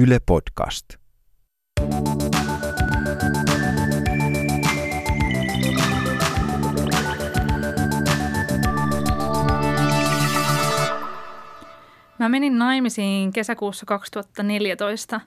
[0.00, 0.84] Yle Podcast.
[12.18, 15.20] Mä menin naimisiin kesäkuussa 2014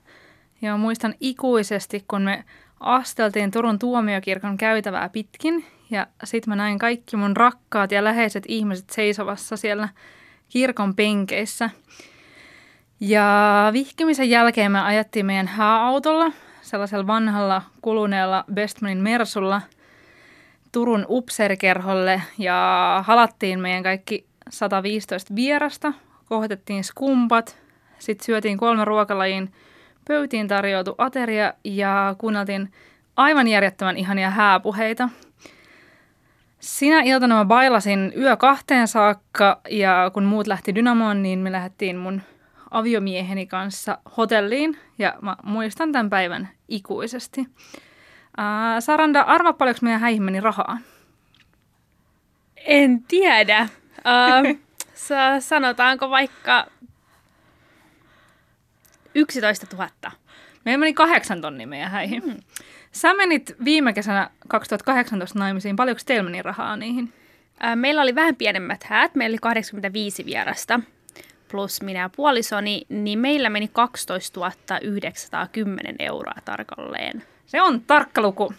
[0.62, 2.44] ja muistan ikuisesti, kun me
[2.80, 8.90] asteltiin Turun tuomiokirkon käytävää pitkin ja sit mä näin kaikki mun rakkaat ja läheiset ihmiset
[8.90, 9.88] seisovassa siellä
[10.48, 11.70] kirkon penkeissä.
[13.04, 19.62] Ja vihkimisen jälkeen me ajettiin meidän hääautolla, sellaisella vanhalla kuluneella Bestmanin Mersulla
[20.72, 25.92] Turun upserkerholle ja halattiin meidän kaikki 115 vierasta,
[26.28, 27.58] kohotettiin skumpat,
[27.98, 29.52] sitten syötiin kolme ruokalajin
[30.08, 32.72] pöytiin tarjoutu ateria ja kuunneltiin
[33.16, 35.08] aivan järjettömän ihania hääpuheita.
[36.60, 41.96] Sinä iltana mä bailasin yö kahteen saakka ja kun muut lähti Dynamoon, niin me lähdettiin
[41.96, 42.22] mun
[42.72, 47.46] aviomieheni kanssa hotelliin ja mä muistan tämän päivän ikuisesti.
[48.36, 50.78] Ää, Saranda, arva paljonko meidän häihin meni rahaa?
[52.56, 53.68] En tiedä.
[53.98, 54.58] Uh,
[55.40, 56.66] sanotaanko vaikka
[59.14, 59.88] 11 000?
[60.64, 62.22] Meillä meni kahdeksan tonnia meidän häihin.
[62.22, 62.36] Hmm.
[62.92, 65.76] Sä menit viime kesänä 2018 naimisiin.
[65.76, 67.12] Paljonko teillä meni rahaa niihin?
[67.74, 69.14] Meillä oli vähän pienemmät häät.
[69.14, 70.80] Meillä oli 85 vierasta
[71.52, 77.22] plus minä ja puolisoni, niin meillä meni 12 910 euroa tarkalleen.
[77.46, 78.54] Se on tarkka luku.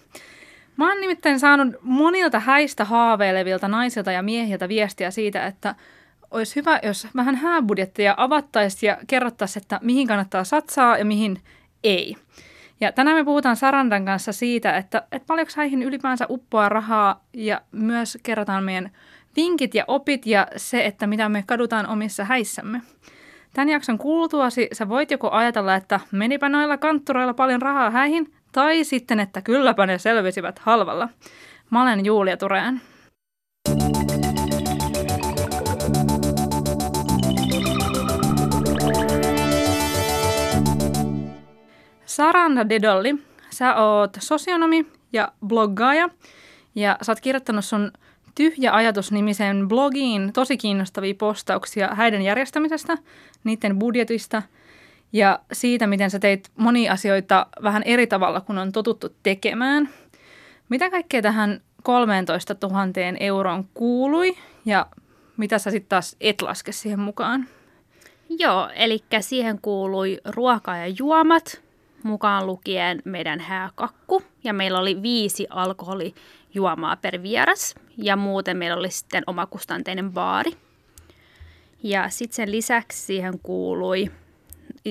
[0.77, 5.75] Mä oon nimittäin saanut monilta häistä haaveilevilta naisilta ja miehiltä viestiä siitä, että
[6.31, 11.41] olisi hyvä, jos vähän hääbudjettia avattaisiin ja kerrottaisiin, että mihin kannattaa satsaa ja mihin
[11.83, 12.15] ei.
[12.81, 17.61] Ja tänään me puhutaan Sarandan kanssa siitä, että, että paljonko häihin ylipäänsä uppoaa rahaa ja
[17.71, 18.91] myös kerrotaan meidän
[19.35, 22.81] vinkit ja opit ja se, että mitä me kadutaan omissa häissämme.
[23.53, 28.83] Tämän jakson kuultuasi sä voit joko ajatella, että menipä noilla kantturoilla paljon rahaa häihin, tai
[28.83, 31.09] sitten, että kylläpä ne selvisivät halvalla.
[31.69, 32.81] Mä olen Julia Tureen.
[42.05, 43.15] Saranda Dedolli,
[43.49, 46.09] sä oot sosionomi ja bloggaaja
[46.75, 47.91] ja sä oot kirjoittanut sun
[48.35, 52.97] Tyhjä ajatus-nimisen blogiin tosi kiinnostavia postauksia häiden järjestämisestä,
[53.43, 54.41] niiden budjetista
[55.13, 59.89] ja siitä, miten sä teit monia asioita vähän eri tavalla kuin on totuttu tekemään.
[60.69, 62.77] Mitä kaikkea tähän 13 000
[63.19, 64.85] euroon kuului ja
[65.37, 67.47] mitä sä sitten taas et laske siihen mukaan?
[68.29, 71.61] Joo, eli siihen kuului ruoka ja juomat,
[72.03, 74.21] mukaan lukien meidän hääkakku.
[74.43, 80.51] Ja meillä oli viisi alkoholijuomaa per vieras ja muuten meillä oli sitten omakustanteinen baari.
[81.83, 84.11] Ja sitten sen lisäksi siihen kuului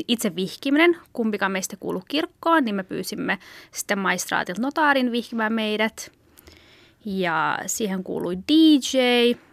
[0.08, 3.38] itse vihkiminen, kumpikaan meistä kuulu kirkkoon, niin me pyysimme
[3.72, 6.12] sitten maistraatilta notaarin vihkimään meidät.
[7.04, 8.98] Ja siihen kuului DJ,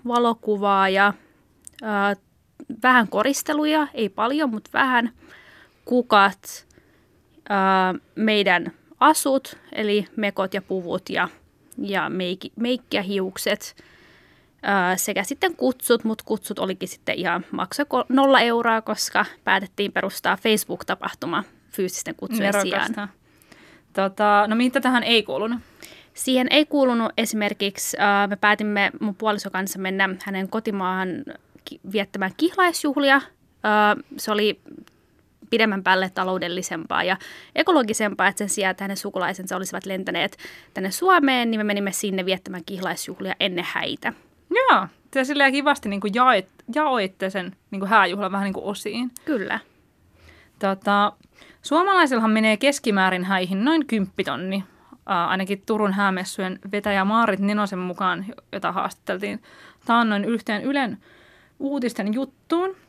[0.07, 1.13] valokuvaaja,
[1.83, 2.17] äh,
[2.83, 5.11] vähän koristeluja, ei paljon, mutta vähän,
[5.85, 6.67] kukat,
[7.51, 11.29] äh, meidän asut, eli mekot ja puvut ja
[11.81, 12.09] ja
[12.93, 13.75] ja hiukset
[14.63, 20.37] ää, sekä sitten kutsut, mutta kutsut olikin sitten ihan makso nolla euroa, koska päätettiin perustaa
[20.37, 22.93] Facebook-tapahtuma fyysisten kutsujen Nerokasta.
[22.93, 23.09] sijaan.
[23.93, 25.59] Tota, no mitä tähän ei kuulunut?
[26.13, 31.09] Siihen ei kuulunut esimerkiksi, ää, me päätimme mun puoliso kanssa mennä hänen kotimaahan
[31.91, 33.21] viettämään kihlaisjuhlia.
[33.63, 34.61] Ää, se oli
[35.49, 37.17] pidemmän päälle taloudellisempaa ja
[37.55, 40.37] ekologisempaa, että sen sijaan, että hänen sukulaisensa olisivat lentäneet
[40.73, 44.13] tänne Suomeen, niin me menimme sinne viettämään kihlaisjuhlia ennen häitä.
[44.49, 48.65] Joo, te silleen kivasti niin kuin jaoit, jaoitte sen niin kuin hääjuhlan vähän niin kuin
[48.65, 49.11] osiin.
[49.25, 49.59] Kyllä.
[50.59, 51.13] Tota,
[51.61, 58.71] suomalaisillahan menee keskimäärin häihin noin kymppitonni, äh, ainakin Turun häämessujen vetäjä Maarit Nenosen mukaan, jota
[58.71, 59.41] haastateltiin
[59.85, 60.97] taannoin yhteen Ylen
[61.59, 62.75] uutisten juttuun–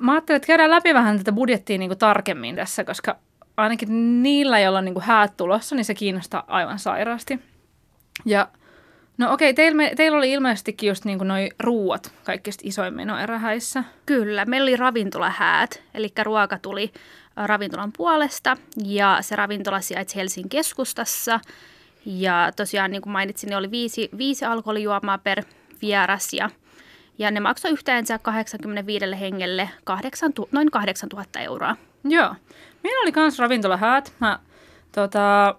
[0.00, 3.16] Mä ajattelin, että käydään läpi vähän tätä budjettia niin kuin tarkemmin tässä, koska
[3.56, 7.40] ainakin niillä, joilla on niin kuin häät tulossa, niin se kiinnostaa aivan sairaasti.
[8.24, 8.48] Ja
[9.18, 13.84] no okei, teillä, teillä oli ilmeisestikin just niin kuin noi ruuat kaikista isoin menoerähäissä.
[14.06, 16.92] Kyllä, meillä oli ravintolahäät, eli ruoka tuli
[17.36, 21.40] ravintolan puolesta ja se ravintola sijaitsi Helsingin keskustassa.
[22.06, 25.42] Ja tosiaan niin kuin mainitsin, ne oli viisi, viisi alkoholijuomaa per
[25.82, 26.50] vieras ja–
[27.18, 31.76] ja ne maksoi yhteensä 85 hengelle 8, noin 8000 euroa.
[32.04, 32.34] Joo.
[32.82, 34.12] Meillä oli myös ravintolahäät.
[34.18, 34.38] Mä
[34.92, 35.54] tota,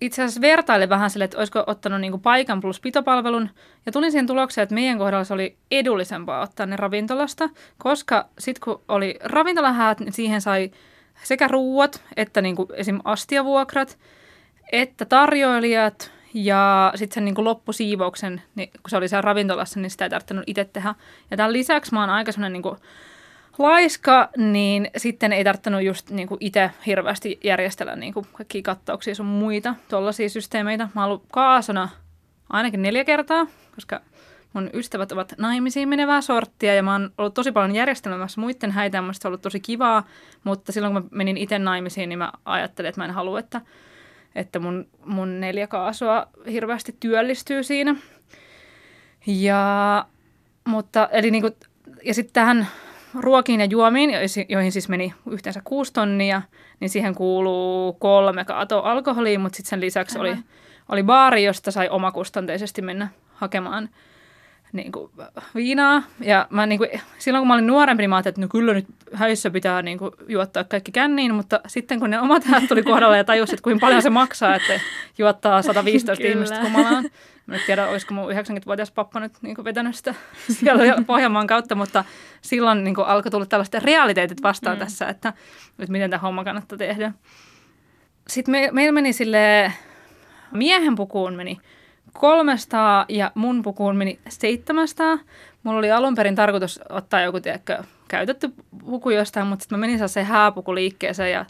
[0.00, 3.50] itse asiassa vertailin vähän sille, että olisiko ottanut niinku paikan plus pitopalvelun.
[3.86, 8.60] Ja tulin siihen tulokseen, että meidän kohdalla se oli edullisempaa ottaa ne ravintolasta, koska sitten
[8.64, 10.70] kun oli ravintolahäät, niin siihen sai
[11.22, 13.00] sekä ruuat että niin kuin esim.
[13.04, 13.98] astiavuokrat,
[14.72, 19.90] että tarjoilijat ja sitten sen niin kuin loppusiivouksen, niin kun se oli siellä ravintolassa, niin
[19.90, 20.94] sitä ei tarvinnut itse tehdä.
[21.30, 22.76] Ja tämän lisäksi mä oon aika semmoinen niin kuin
[23.58, 29.14] laiska, niin sitten ei tarvinnut just niin kuin itse hirveästi järjestellä niin kuin kaikkia kattauksia
[29.14, 30.88] sun muita tuollaisia systeemeitä.
[30.94, 31.88] Mä oon ollut kaasona
[32.48, 34.00] ainakin neljä kertaa, koska
[34.52, 38.98] mun ystävät ovat naimisiin menevää sorttia ja mä oon ollut tosi paljon järjestelmässä muiden häitä,
[38.98, 40.06] ja se on ollut tosi kivaa,
[40.44, 43.60] mutta silloin kun mä menin itse naimisiin, niin mä ajattelin, että mä en halua, että,
[44.34, 47.96] että mun, mun neljä kaasua hirveästi työllistyy siinä.
[49.26, 50.06] Ja,
[50.66, 51.54] mutta, eli niin kuin,
[52.04, 52.66] ja sitten tähän
[53.14, 54.10] ruokiin ja juomiin,
[54.48, 56.42] joihin siis meni yhteensä kuusi tonnia,
[56.80, 60.36] niin siihen kuuluu kolme kaatoa alkoholia, mutta sitten sen lisäksi oli,
[60.88, 63.88] oli baari, josta sai omakustanteisesti mennä hakemaan
[64.72, 65.10] niin kuin,
[65.54, 66.02] viinaa.
[66.20, 68.74] Ja mä, niin kuin, silloin kun mä olin nuorempi, niin mä ajattelin, että no kyllä
[68.74, 72.82] nyt häissä pitää niin kuin, juottaa kaikki känniin, mutta sitten kun ne omat häät tuli
[72.82, 74.80] kohdalle ja tajusin, että kuinka paljon se maksaa, että
[75.18, 77.10] juottaa 115 ihmistä kumalaan.
[77.46, 80.14] Mä en tiedä, olisiko mun 90-vuotias pappa nyt niin kuin, vetänyt sitä
[80.48, 82.04] siellä Pohjanmaan kautta, mutta
[82.40, 84.78] silloin niin kuin, alkoi tulla tällaiset realiteetit vastaan mm.
[84.78, 85.32] tässä, että,
[85.78, 87.12] että miten tämä homma kannattaa tehdä.
[88.28, 89.72] Sitten me, meillä meni sille
[90.52, 91.58] miehen pukuun meni
[92.16, 95.18] 300 ja mun pukuun meni 700.
[95.62, 98.52] Mulla oli alun perin tarkoitus ottaa joku tiedäkö, käytetty
[98.84, 101.44] puku jostain, mutta sitten mä menin se hääpuku liikkeeseen ja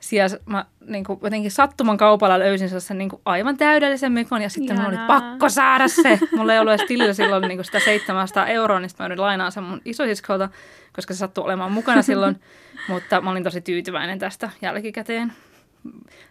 [0.00, 4.50] siellä mä niin kuin, jotenkin sattuman kaupalla löysin sellaisen niin kuin, aivan täydellisen mekon ja
[4.50, 6.18] sitten mulla oli pakko saada se.
[6.36, 9.22] Mulla ei ollut edes tilillä silloin niin kuin sitä 700 euroa, niin sitten mä yritin
[9.22, 10.48] lainaa sen mun isosiskolta,
[10.92, 12.40] koska se sattui olemaan mukana silloin.
[12.88, 15.32] mutta mä olin tosi tyytyväinen tästä jälkikäteen.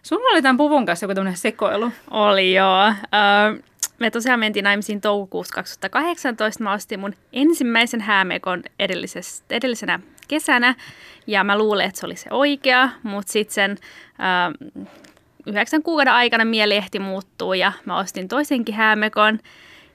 [0.02, 1.92] Sulla oli tämän puvun kanssa joku tämmöinen sekoilu.
[2.10, 2.88] Oli joo.
[2.88, 3.62] Uh,
[3.98, 6.64] me tosiaan mentiin naimisiin toukokuussa 2018.
[6.64, 8.62] Mä ostin mun ensimmäisen häämekon
[9.50, 10.74] edellisenä kesänä
[11.26, 13.78] ja mä luulen, että se oli se oikea, mutta sitten sen
[14.70, 14.78] uh,
[15.46, 19.38] yhdeksän kuukauden aikana mieli ehti muuttuu ja mä ostin toisenkin häämekon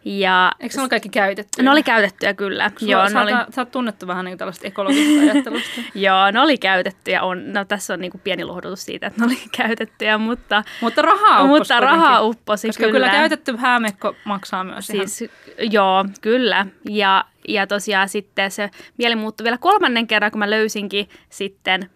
[0.05, 1.63] ja, Eikö ne ole kaikki käytettyjä?
[1.63, 2.71] Ne oli käytettyjä kyllä.
[2.77, 3.31] Sulla, Joo, sä, oli...
[3.31, 5.81] sä oot tunnettu vähän niin tällaista ekologista ajattelusta.
[5.95, 7.21] Joo, ne oli käytettyjä.
[7.21, 10.63] On, no, tässä on niin kuin pieni lohdutus siitä, että ne oli käytettyjä, mutta...
[10.81, 12.93] Mutta rahaa upposi Mutta rahaa upposi, Koska kyllä.
[12.93, 15.31] kyllä käytetty häämekko maksaa myös siis, ihan.
[15.71, 16.67] Joo, kyllä.
[16.89, 21.89] Ja, ja tosiaan sitten se mieli muuttui vielä kolmannen kerran, kun mä löysinkin sitten...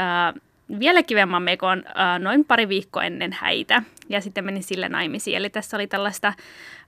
[0.00, 0.40] Äh,
[0.78, 5.36] vielä kivemman mekon äh, noin pari viikkoa ennen häitä ja sitten menin sille naimisiin.
[5.36, 6.32] Eli tässä oli tällaista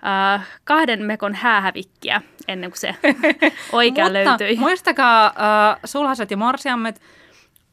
[0.07, 2.95] äh, kahden mekon häähävikkiä ennen kuin se
[3.73, 4.57] oikea löytyi.
[4.57, 7.01] muistakaa äh, sulhaset ja morsiammet,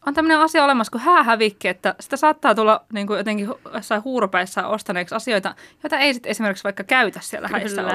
[0.05, 4.67] on tämmöinen asia olemassa kuin häähävikki, että sitä saattaa tulla niin kuin jotenkin jossain huurupäissä
[4.67, 7.87] ostaneeksi asioita, joita ei sitten esimerkiksi vaikka käytä siellä häissä uh,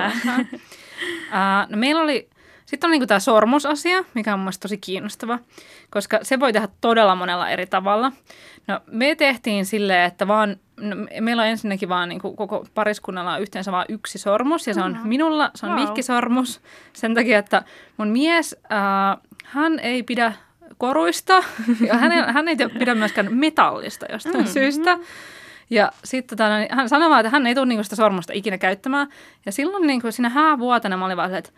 [1.69, 2.29] no meillä oli
[2.69, 5.38] sitten on niin tämä sormusasia, mikä on mielestäni tosi kiinnostava,
[5.91, 8.12] koska se voi tehdä todella monella eri tavalla.
[8.67, 13.41] No, me tehtiin silleen, että vaan, no, meillä on ensinnäkin vaan niin koko pariskunnalla on
[13.41, 15.09] yhteensä vain yksi sormus, ja se on mm-hmm.
[15.09, 15.81] minulla, se on wow.
[15.81, 16.61] vihkisormus,
[16.93, 17.62] sen takia, että
[17.97, 20.32] mun mies, äh, hän ei pidä
[20.79, 21.32] koruista,
[21.88, 24.53] ja hän, ei, hän ei pidä myöskään metallista jostain mm-hmm.
[24.53, 24.99] syystä.
[25.70, 28.59] Ja sitten tota, niin hän sanoi vaan, että hän ei tule niinku sitä sormusta ikinä
[28.59, 29.09] käyttämään.
[29.47, 31.50] Ja silloin niinku siinä häävuotena mä olin vaan, että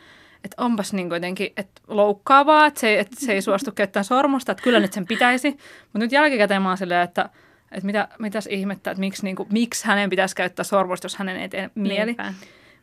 [0.44, 4.64] että onpas niin jotenkin että loukkaavaa, että se, että se ei suostu käyttämään sormusta, että
[4.64, 5.50] kyllä nyt sen pitäisi.
[5.82, 7.30] Mutta nyt jälkikäteen mä oon silleen, että,
[7.72, 11.36] että mitä, mitäs ihmettä, että miksi, niin kuin, miksi hänen pitäisi käyttää sormusta, jos hänen
[11.36, 12.06] ei tee mieli.
[12.06, 12.34] Niinpä.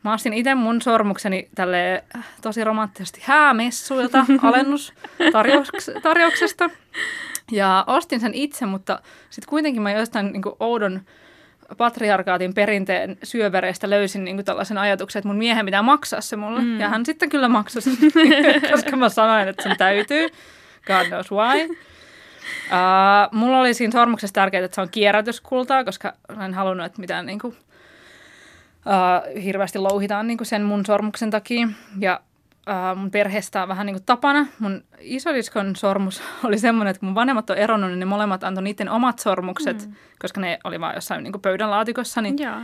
[0.03, 6.69] Mä ostin itse mun sormukseni tälle äh, tosi romanttisesti häämessuilta alennustarjouksesta.
[7.51, 11.01] Ja ostin sen itse, mutta sitten kuitenkin mä jostain niin oudon
[11.77, 16.61] patriarkaatin perinteen syövereistä löysin niin kuin tällaisen ajatuksen, että mun miehen pitää maksaa se mulle.
[16.61, 16.79] Mm.
[16.79, 17.97] Ja hän sitten kyllä maksoi sen,
[18.71, 20.27] koska mä sanoin, että sen täytyy.
[20.87, 21.65] God knows why.
[21.65, 26.13] Uh, mulla oli siinä sormuksessa tärkeää, että se on kierrätyskultaa, koska
[26.45, 31.67] en halunnut, että mitään niin kuin, uh, hirveästi louhitaan niin kuin sen mun sormuksen takia.
[31.99, 32.19] Ja
[32.67, 34.45] uh, mun perheestä on vähän niin kuin tapana.
[34.59, 38.63] Mun isodiskon sormus oli semmoinen, että kun mun vanhemmat on eronnut, niin ne molemmat antoi
[38.63, 39.93] niiden omat sormukset, mm.
[40.19, 42.61] koska ne oli vaan jossain niin kuin pöydänlaatikossa, niin yeah.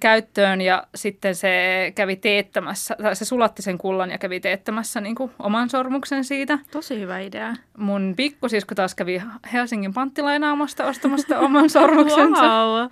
[0.00, 0.60] Käyttöön.
[0.60, 5.30] Ja sitten se kävi teettämässä, tai se sulatti sen kullan ja kävi teettämässä niin kuin
[5.38, 6.58] oman sormuksen siitä.
[6.70, 7.54] Tosi hyvä idea.
[7.76, 9.22] Mun pikkusisko taas kävi
[9.52, 12.42] Helsingin panttilainaamasta ostamasta oman sormuksensa.
[12.42, 12.90] wow.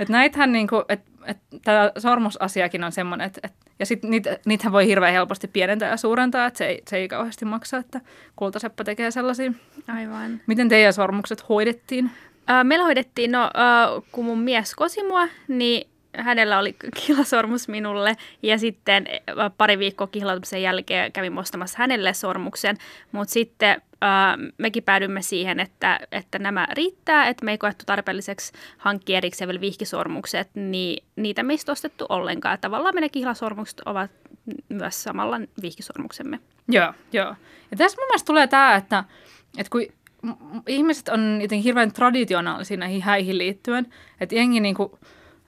[0.00, 4.38] Et näitähän niin kuin, että et tämä sormusasiakin on semmoinen, että et, ja sitten niitä,
[4.46, 8.00] niitähän voi hirveän helposti pienentää ja suurentaa, että se ei, se ei kauheasti maksa, että
[8.36, 9.52] kultaseppä tekee sellaisia.
[9.88, 10.40] Aivan.
[10.46, 12.10] Miten teidän sormukset hoidettiin?
[12.64, 13.50] Meillä hoidettiin, no
[14.12, 19.06] kun mun mies kosi mua, niin hänellä oli kihlasormus minulle ja sitten
[19.58, 22.76] pari viikkoa kihlautumisen jälkeen kävin ostamassa hänelle sormuksen,
[23.12, 28.52] mutta sitten Uh, mekin päädymme siihen, että, että nämä riittää, että me ei koettu tarpeelliseksi
[28.78, 32.58] hankkia erikseen vielä vihkisormukset, niin niitä me ei ostettu ollenkaan.
[32.60, 34.10] Tavallaan meidän kihlasormukset ovat
[34.68, 36.40] myös samalla vihkisormuksemme.
[36.68, 37.34] Joo, joo.
[37.70, 39.04] Ja tässä mun mielestä tulee tämä, että,
[39.58, 39.82] että kun
[40.66, 43.86] ihmiset on jotenkin hirveän traditionaalisia näihin häihin liittyen,
[44.20, 44.98] että jengi niinku,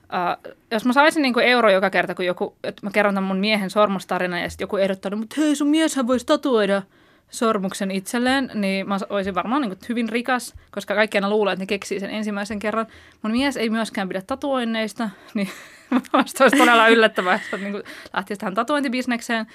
[0.09, 3.39] Uh, jos mä saisin niinku euro joka kerta, kun joku, että mä kerron tämän mun
[3.39, 6.81] miehen sormustarina ja sitten joku ehdottanut, mutta hei sun mieshän voisi tatuoida
[7.29, 11.67] sormuksen itselleen, niin mä olisin varmaan niin hyvin rikas, koska kaikki aina luulee, että ne
[11.67, 12.87] keksii sen ensimmäisen kerran.
[13.21, 15.49] Mun mies ei myöskään pidä tatuoinneista, niin
[16.13, 19.47] Vasta olisi todella yllättävää, että niin lähtisi tähän tatuointibisnekseen.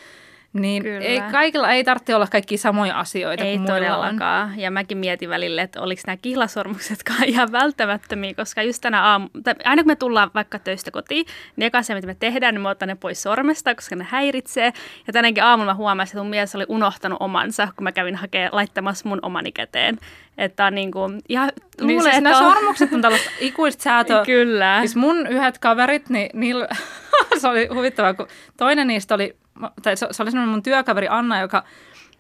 [0.55, 4.51] Niin ei, kaikilla ei tarvitse olla kaikki samoja asioita ei kuin todellakaan.
[4.51, 4.59] On.
[4.59, 9.55] Ja mäkin mietin välille, että oliko nämä kihlasormuksetkaan ihan välttämättömiä, koska just tänä aamu, tai
[9.65, 12.69] aina kun me tullaan vaikka töistä kotiin, niin eka asia, mitä me tehdään, niin me
[12.69, 14.73] otan ne pois sormesta, koska ne häiritsee.
[15.07, 18.51] Ja tänäkin aamulla mä huomasin, että mun mies oli unohtanut omansa, kun mä kävin hakemaan
[18.53, 19.99] laittamassa mun omani käteen.
[20.39, 22.55] Että on niin kuin, ihan, niin luulen, siis että nämä on...
[22.55, 24.25] sormukset on tällaista ikuista säätöä.
[24.35, 24.79] Kyllä.
[24.81, 26.69] Siis mun yhdet kaverit, niin niillä,
[27.41, 29.37] se oli huvittavaa, kun toinen niistä oli
[29.83, 31.65] tai se, se oli semmoinen mun työkaveri Anna, joka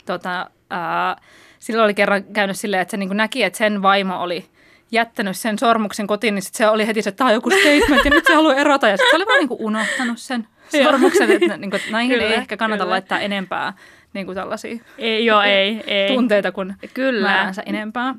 [0.06, 1.16] tota, ää,
[1.58, 4.46] silloin oli kerran käynyt silleen, että se niin näki, että sen vaimo oli
[4.90, 8.04] jättänyt sen sormuksen kotiin, niin sit se oli heti se, että tämä on joku statement
[8.04, 8.88] ja nyt se haluaa erota.
[8.88, 10.48] Ja sitten se oli vaan niin unohtanut sen
[10.84, 12.92] sormuksen, että, niin kuin, että näihin kyllä, ei ehkä kannata kyllä.
[12.92, 13.72] laittaa enempää
[14.14, 16.14] niin kuin tällaisia ei, joo, ei, ei.
[16.14, 17.28] tunteita kuin kyllä.
[17.28, 18.14] määränsä enempää.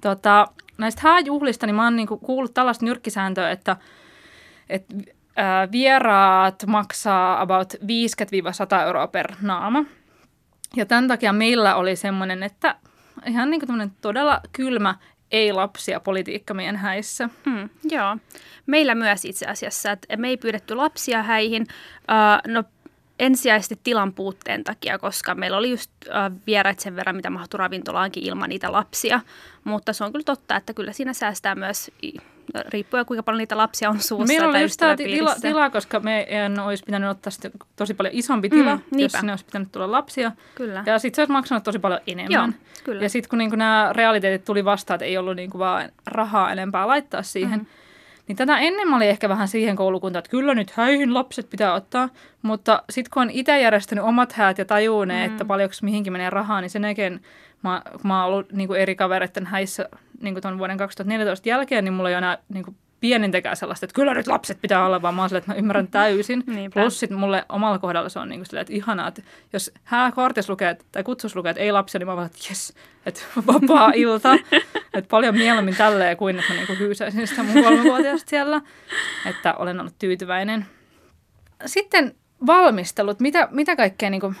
[0.00, 0.46] Tota,
[0.78, 3.76] näistä hääjuhlista, niin mä oon niin kuullut tällaista nyrkkisääntöä, että,
[4.68, 4.94] että
[5.72, 9.84] vieraat maksaa about 50-100 euroa per naama.
[10.76, 12.76] Ja tämän takia meillä oli semmoinen, että
[13.26, 14.94] ihan niin kuin todella kylmä
[15.30, 17.28] ei-lapsia politiikka meidän häissä.
[17.46, 18.16] Mm, joo.
[18.66, 21.62] Meillä myös itse asiassa, että me ei pyydetty lapsia häihin.
[21.62, 22.64] Uh, no
[23.18, 28.22] ensisijaisesti tilan puutteen takia, koska meillä oli just uh, vieraat sen verran, mitä mahtui ravintolaankin
[28.22, 29.20] ilman niitä lapsia.
[29.64, 31.90] Mutta se on kyllä totta, että kyllä siinä säästää myös
[32.68, 36.58] riippuen kuinka paljon niitä lapsia on suussa Meillä oli just tämä tila, tila, koska meidän
[36.58, 37.32] olisi pitänyt ottaa
[37.76, 40.32] tosi paljon isompi tila, mm, jos sinne olisi pitänyt tulla lapsia.
[40.54, 40.84] Kyllä.
[40.86, 42.30] Ja sitten se olisi maksanut tosi paljon enemmän.
[42.32, 43.02] Joo, kyllä.
[43.02, 46.86] Ja sitten kun niinku nämä realiteetit tuli vastaan, että ei ollut niinku vaan rahaa enempää
[46.86, 47.81] laittaa siihen, mm-hmm.
[48.28, 51.74] Niin tätä ennen mä olin ehkä vähän siihen koulukuntaan, että kyllä nyt häihin lapset pitää
[51.74, 52.08] ottaa,
[52.42, 55.32] mutta sitten kun on itse järjestänyt omat häät ja tajuu ne, mm.
[55.32, 57.20] että paljonko mihinkin menee rahaa, niin sen jälkeen
[57.62, 59.88] mä, mä oon ollut niin kuin eri kavereiden häissä
[60.20, 63.94] niin kuin vuoden 2014 jälkeen, niin mulla ei ole enää niin kuin pienintäkään sellaista, että
[63.94, 66.44] kyllä nyt lapset pitää olla, vaan mä oon silleen, että mä ymmärrän täysin.
[66.46, 66.80] Niinpä.
[66.80, 70.48] Plus sit mulle omalla kohdalla se on niin kuin silleen, että ihanaa, että jos hääkortis
[70.48, 72.74] lukee tai kutsus lukee, että ei lapsia, niin mä vaan, että jes,
[73.06, 74.34] että vapaa ilta.
[74.94, 78.60] että paljon mieluummin tälleen kuin, että mä niin kuin hyysäisin sitä mun kolmevuotiaasta siellä.
[79.26, 80.66] Että olen ollut tyytyväinen.
[81.66, 82.14] Sitten
[82.46, 83.20] valmistelut.
[83.20, 84.36] Mitä, mitä kaikkea niin kuin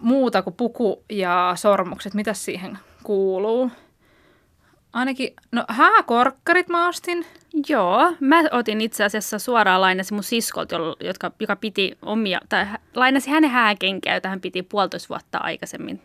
[0.00, 3.70] muuta kuin puku ja sormukset, mitä siihen kuuluu?
[4.92, 7.26] Ainakin, no hääkorkkarit mä ostin.
[7.68, 13.30] Joo, mä otin itse asiassa suoraan lainasi mun siskolta, jotka, joka piti omia, tai lainasi
[13.30, 16.00] hänen hääkenkää, jota hän piti puolitoista vuotta aikaisemmin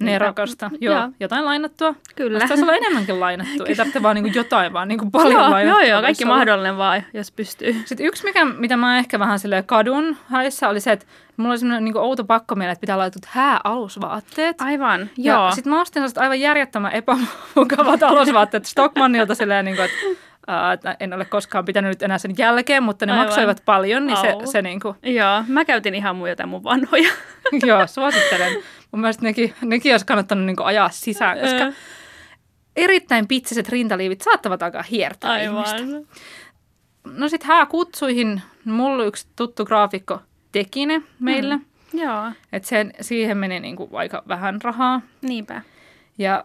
[0.00, 0.70] Nerokasta.
[0.80, 1.94] Joo, joo, jotain lainattua.
[2.16, 2.38] Kyllä.
[2.38, 3.66] Taisi olla enemmänkin lainattua.
[3.66, 5.82] Ei tarvitse vaan niinku jotain, vaan niinku paljon joo, lainattua.
[5.82, 7.82] Joo, joo, kaikki mahdollinen vaan, jos pystyy.
[7.84, 11.58] Sitten yksi, mikä, mitä mä ehkä vähän sille kadun haissa, oli se, että mulla oli
[11.58, 14.60] semmoinen niinku outo pakko mieleen, että pitää laittaa hääalusvaatteet.
[14.60, 15.52] Aivan, ja joo.
[15.52, 21.64] Sitten mä ostin aivan järjettömän epämukavat alusvaatteet Stockmannilta silleen, niinku, että Uh, en ole koskaan
[21.64, 23.26] pitänyt nyt enää sen jälkeen, mutta ne Aivan.
[23.26, 24.96] maksoivat paljon, niin se, se niinku...
[25.02, 27.08] Joo, mä käytin ihan jotain mun vanhoja.
[27.66, 28.52] Joo, suosittelen.
[28.92, 31.72] Mun mielestä nekin, nekin olisi kannattanut niinku ajaa sisään, koska
[32.76, 35.64] erittäin pitsiset rintaliivit saattavat alkaa hiertää Aivan.
[35.78, 36.12] ihmistä.
[37.04, 40.20] No sit hääkutsuihin, mulla yksi tuttu graafikko
[40.52, 41.56] teki ne meille.
[41.56, 41.64] Mm.
[41.92, 42.32] Joo.
[42.52, 45.00] Et sen, siihen meni niinku aika vähän rahaa.
[45.22, 45.62] Niinpä.
[46.18, 46.44] Ja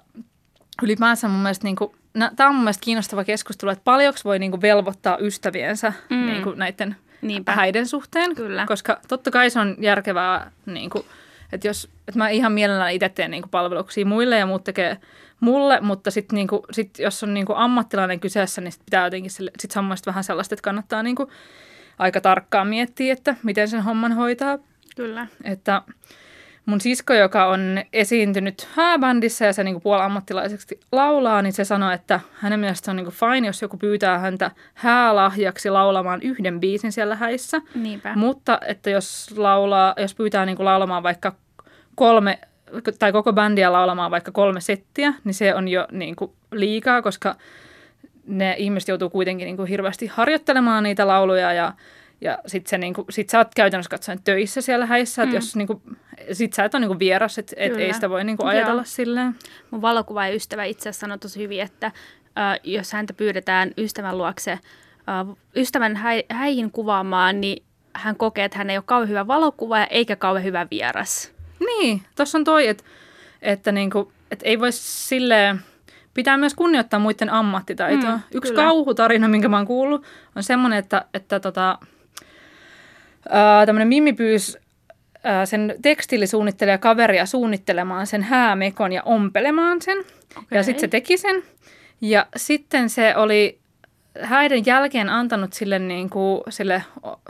[0.84, 4.62] ylipäänsä mun mielestä niinku, no, tämä on mun mielestä kiinnostava keskustelu, että paljonko voi niinku
[4.62, 6.26] velvoittaa ystäviensä mm.
[6.26, 7.52] niinku näiden Niinpä.
[7.52, 8.36] häiden suhteen.
[8.36, 8.66] Kyllä.
[8.66, 11.06] Koska totta kai se on järkevää, niinku,
[11.52, 14.98] että jos, että mä ihan mielelläni itse teen niinku palveluksia muille ja muut tekee
[15.40, 19.52] mulle, mutta sitten niinku, sit jos on niinku ammattilainen kyseessä, niin sit pitää jotenkin sille,
[19.60, 21.32] sit vähän sellaista, että kannattaa niinku
[22.00, 24.58] aika tarkkaan miettiä, että miten sen homman hoitaa.
[24.96, 25.28] Kyllä.
[25.44, 25.82] Että
[26.66, 32.20] mun sisko, joka on esiintynyt hääbändissä ja se niin puolammattilaiseksi laulaa, niin se sanoi, että
[32.34, 37.16] hänen mielestä on niin kuin fine, jos joku pyytää häntä häälahjaksi laulamaan yhden biisin siellä
[37.16, 37.62] häissä.
[37.76, 38.16] Niinpä.
[38.16, 41.36] Mutta että jos, laulaa, jos pyytää niin kuin laulamaan vaikka
[41.96, 42.40] kolme
[43.00, 47.36] tai koko bändiä laulamaan vaikka kolme settiä, niin se on jo niin kuin liikaa, koska
[48.28, 51.74] ne ihmiset joutuu kuitenkin niin kuin hirveästi harjoittelemaan niitä lauluja ja
[52.22, 55.36] Ja sit, se, niinku, sit sä oot käytännössä katsoen töissä siellä häissä, että Mm.
[55.38, 55.82] jos niinku,
[56.32, 58.86] sit sä et ole niinku vieras, että et ei sitä voi niinku ajatella Joo.
[58.86, 59.36] silleen.
[59.72, 64.60] Mun valokuvaaja-ystävä itse asiassa sanoi tosi hyvin, että äh, jos häntä pyydetään ystävän luokse äh,
[65.56, 70.16] ystävän häi, häihin kuvaamaan, niin hän kokee, että hän ei ole kauhean hyvä valokuvaaja eikä
[70.16, 71.33] kauhean hyvä vieras.
[71.66, 72.84] Niin, tuossa on toi, että,
[73.42, 75.62] että niinku, et ei voi silleen,
[76.14, 78.12] pitää myös kunnioittaa muiden ammattitaitoa.
[78.12, 78.64] Mm, Yksi kyllä.
[78.64, 80.06] kauhutarina, minkä mä oon kuullut,
[80.36, 81.78] on semmoinen, että, että tota,
[83.66, 84.58] tämmöinen Mimmi pyysi
[85.24, 89.98] ää, sen tekstiilisuunnittelija kaveria suunnittelemaan sen häämekon ja ompelemaan sen.
[90.38, 90.58] Okei.
[90.58, 91.44] Ja sitten se teki sen.
[92.02, 93.60] Ja sitten se oli
[94.22, 96.84] häiden jälkeen antanut sille, niin kuin, sille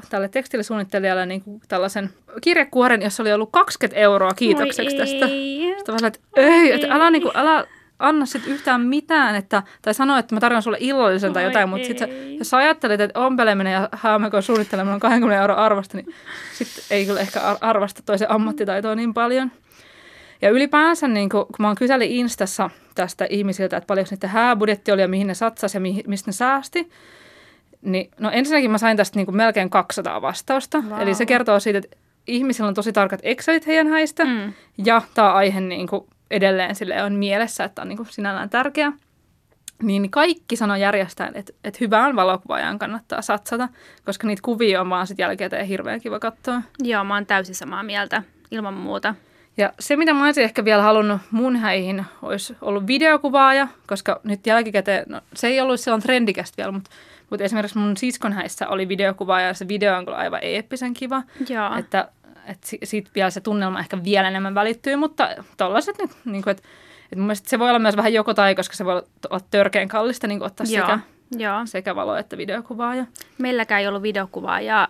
[0.10, 2.10] tälle tekstiilisuunnittelijalle niin kuin tällaisen
[2.42, 5.26] kirjekuoren, jossa oli ollut 20 euroa kiitokseksi Moi tästä.
[5.26, 5.74] ei.
[5.78, 7.66] Sitten vaan, että ei, että älä, niin kuin, älä
[8.00, 11.70] anna sit yhtään mitään, että, tai sano, että mä tarjoan sulle illallisen tai Oi jotain,
[11.70, 16.14] mutta sitten jos sä ajattelet, että ompeleminen ja häämekon suunnitteleminen on 20 euroa arvosta, niin
[16.54, 19.52] sitten ei kyllä ehkä ar- arvosta toisen ammattitaitoa niin paljon.
[20.44, 24.92] Ja ylipäänsä, niin kun, kun mä oon kyselin Instassa tästä ihmisiltä, että paljonko niiden hääbudjetti
[24.92, 26.90] oli ja mihin ne satsasi ja mihin, mistä ne säästi,
[27.82, 30.84] niin no ensinnäkin mä sain tästä niin kuin melkein 200 vastausta.
[30.90, 31.02] Vau.
[31.02, 31.98] Eli se kertoo siitä, että
[32.28, 34.54] ihmisillä on tosi tarkat Excelit heidän häistä Mm.
[34.86, 38.94] ja tämä aihe niin kuin edelleen sille on mielessä, että on niin kuin sinällään tärkeä.
[39.84, 43.70] Niin kaikki sanoo järjestäen, että, että hyvään valokuvaajan kannattaa satsata,
[44.06, 46.62] koska niitä kuvia on vaan sitten jälkikäteen hirveän kiva katsoa.
[46.80, 49.16] Joo, mä oon täysin samaa mieltä, ilman muuta.
[49.58, 54.48] Ja se, mitä mä olisin ehkä vielä halunnut mun häihin, olisi ollut videokuvaaja, koska nyt
[54.48, 56.90] jälkikäteen, no, se ei ollut silloin trendikästä vielä, mutta,
[57.30, 61.24] mutta esimerkiksi mun siskon häissä oli videokuvaaja ja se video on kyllä aivan eeppisen kiva.
[61.50, 61.76] Joo.
[61.78, 62.08] Että,
[62.48, 66.52] että si- siitä vielä se tunnelma ehkä vielä enemmän välittyy, mutta tollaiset nyt, niin kuin,
[66.52, 66.64] että,
[67.04, 68.94] että mun mielestä se voi olla myös vähän joko tai, koska se voi
[69.30, 70.86] olla- törkeän kallista niin ottaa Joo.
[70.88, 71.00] sekä,
[71.38, 71.62] Joo.
[71.66, 73.06] sekä valo- että videokuvaaja.
[73.38, 74.88] Meilläkään ei ollut videokuvaa ja,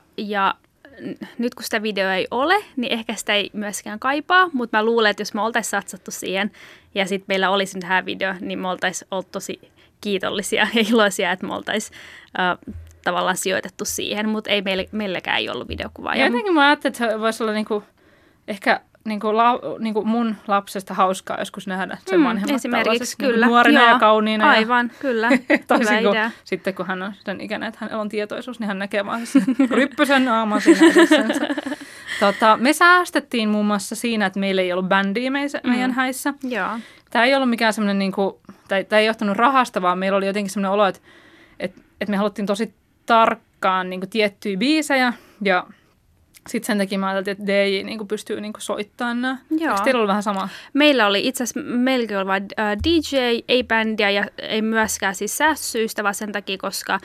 [1.38, 5.10] nyt kun sitä videoa ei ole, niin ehkä sitä ei myöskään kaipaa, mutta mä luulen,
[5.10, 6.52] että jos me oltaisiin satsattu siihen
[6.96, 9.60] ja sitten meillä olisi tähän video, niin me oltaisiin oltu tosi
[10.02, 11.98] kiitollisia ja iloisia, että me oltaisiin
[12.40, 16.16] äh, tavallaan sijoitettu siihen, mutta ei meillä, meilläkään ei ollut videokuvaa.
[16.16, 17.84] Jotenkin mä ajattelin, että se voisi olla niin kuin,
[18.48, 23.00] ehkä niin kuin, la, niin kuin mun lapsesta hauskaa joskus nähdä sen Mm, vanhemmat esimerkiksi,
[23.00, 23.46] niin kuin kyllä.
[23.48, 24.50] nuorina Joo, ja kauniina.
[24.50, 25.30] Aivan, kyllä.
[25.50, 26.32] Ja, toisin Hyvä kuin idea.
[26.44, 29.44] sitten kun hän on sen ikäinen, että hänellä on tietoisuus, niin hän näkee vaan sen
[29.72, 31.48] ryppysen naaman siinä edessänsä.
[32.20, 35.70] Tota, me säästettiin muun muassa siinä, että meillä ei ollut bändiä meissä, Mm.
[35.70, 36.34] meidän häissä.
[36.44, 36.70] Joo.
[37.10, 38.34] Tämä ei ollut mikään semmoinen, niin kuin,
[38.68, 41.02] tai tämä ei johtunut rahasta, vaan meillä oli jotenkin semmoinen olo, että,
[41.60, 42.74] että, että me haluttiin tosi
[43.06, 45.68] tarkkaan niin kuin tiettyjä biisejä ja
[46.50, 49.38] sitten sen takia mä ajattelin, että DJ niin kuin pystyy niin kuin soittamaan nämä.
[49.50, 49.72] Joo.
[49.72, 50.50] Eikö teillä ollut vähän sama?
[50.74, 55.38] Meillä oli itse asiassa, meilläkin oli vain äh, DJ, ei bändiä ja ei myöskään siis
[55.38, 57.00] säässyistä, vaan sen takia, koska äh,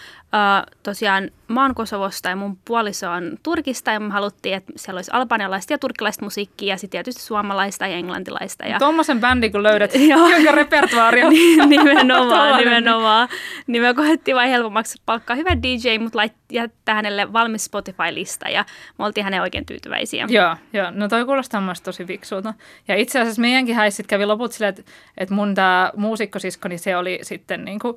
[0.83, 5.11] tosiaan mä oon Kosovosta ja mun puoliso on Turkista ja me haluttiin, että siellä olisi
[5.15, 8.67] albanialaista ja turkkilaista musiikkia ja sitten tietysti suomalaista ja englantilaista.
[8.67, 8.79] Ja...
[8.79, 11.29] Tuommoisen bändin, kun löydät, jonka repertuaaria
[11.67, 13.29] nimenomaan, nimenomaan.
[13.67, 16.19] Niin me koettiin vain helpommaksi palkkaa hyvä DJ, mutta
[16.53, 18.65] jättää hänelle valmis Spotify-lista ja
[18.99, 20.27] me oltiin hänen oikein tyytyväisiä.
[20.29, 22.55] Joo, joo, no toi kuulostaa myös tosi fiksulta.
[22.89, 26.97] Ja itse asiassa meidänkin häissit kävi loput silleen, että, että mun tämä muusikkosisko, niin se
[26.97, 27.97] oli sitten niin kuin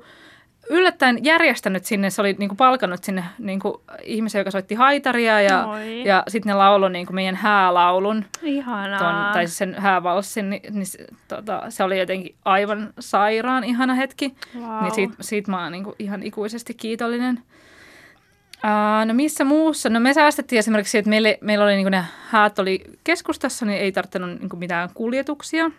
[0.70, 5.40] yllättäen järjestänyt sinne, se oli niin kuin palkannut sinne niin kuin ihmisen, joka soitti haitaria
[5.40, 6.04] ja, Oi.
[6.04, 8.98] ja sitten ne lauloi niin kuin meidän häälaulun, Ihanaa.
[8.98, 13.94] ton, tai siis sen häävalssin, niin, niin se, tota, se oli jotenkin aivan sairaan ihana
[13.94, 14.34] hetki.
[14.60, 14.82] Vau.
[14.82, 17.42] Niin siitä, siitä mä oon niin kuin ihan ikuisesti kiitollinen.
[18.64, 19.90] Uh, no missä muussa?
[19.90, 23.92] No me säästettiin esimerkiksi, että meillä, meillä oli niin ne häät oli keskustassa, niin ei
[23.92, 25.70] tarvinnut niin mitään kuljetuksia.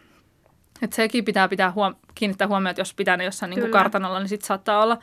[0.84, 3.72] Että sekin pitää, pitää huom- kiinnittää huomioon, että jos pitää ne jossain niin Kyllä.
[3.80, 4.98] kartanolla, niin sitten saattaa olla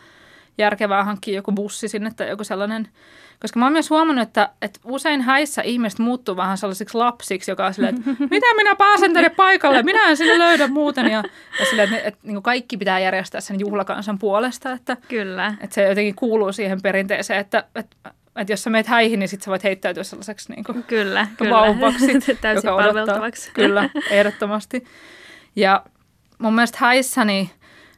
[0.59, 2.89] järkevää hankkia joku bussi sinne tai joku sellainen.
[3.41, 7.67] Koska mä oon myös huomannut, että, että usein häissä ihmiset muuttuu vähän sellaisiksi lapsiksi, joka
[7.67, 11.07] on silleen, että mitä minä pääsen tänne paikalle, minä en sinne löydä muuten.
[11.07, 11.23] Ja,
[11.61, 15.55] ja silleen, että, ne, että niin kaikki pitää järjestää sen juhlakansan puolesta, että, Kyllä.
[15.61, 17.97] että se jotenkin kuuluu siihen perinteeseen, että, että,
[18.37, 21.51] että jos sä meet häihin, niin sit sä voit heittäytyä sellaiseksi niin kuin Kyllä, kyllä.
[21.57, 22.07] vauvaksi,
[22.41, 22.77] Täysin joka odottaa.
[22.77, 23.51] palveltavaksi.
[23.55, 24.85] Kyllä, ehdottomasti.
[25.57, 25.85] Ja
[26.39, 27.51] mun mielestä häissä niin,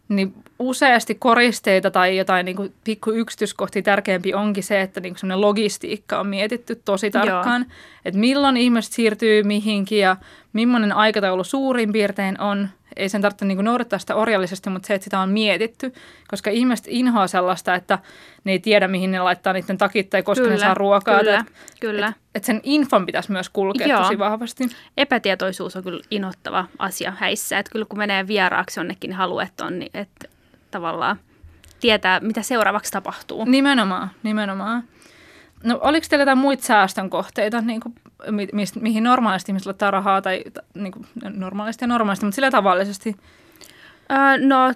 [0.09, 5.41] niin useasti koristeita tai jotain niin kuin pikku yksityiskohtia tärkeämpi onkin se, että niin semmoinen
[5.41, 7.67] logistiikka on mietitty tosi tarkkaan.
[8.05, 10.17] Että milloin ihmiset siirtyy mihinkin ja
[10.53, 12.69] millainen aikataulu suurin piirtein on.
[12.97, 15.93] Ei sen tarvitse niin noudattaa sitä orjallisesti, mutta se, että sitä on mietitty.
[16.29, 17.99] Koska ihmiset inhoaa sellaista, että
[18.45, 21.19] ne ei tiedä, mihin ne laittaa niiden takit tai koska ne saa ruokaa.
[21.19, 22.07] Kyllä, Et- kyllä.
[22.09, 24.03] et- Että sen infon pitäisi myös kulkea Joo.
[24.03, 24.65] tosi vahvasti.
[24.97, 27.59] Epätietoisuus on kyllä inhottava asia häissä.
[27.59, 30.29] Että kyllä kun menee vieraaksi jonnekin, niin haluaa, että on, niin että
[30.71, 31.17] tavallaan
[31.81, 33.45] tietää, mitä seuraavaksi tapahtuu.
[33.45, 34.83] Nimenomaan, nimenomaan.
[35.65, 37.95] no oliko teillä jotain muita säästön kohteita, niin kuin,
[38.31, 42.51] mi, mi, mihin normaalisti ihmiset laittaa rahaa, tai niin kuin, normaalisti ja normaalisti, mutta sillä
[42.51, 43.17] tavallisesti?
[44.13, 44.73] Öö, no